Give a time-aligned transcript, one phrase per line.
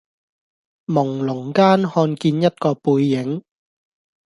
[0.87, 3.43] 濛朧間看見一個背影